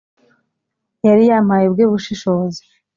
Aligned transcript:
yari 1.05 1.23
yampaye 1.29 1.63
ubwe 1.67 1.83
bushishozi 1.91 2.61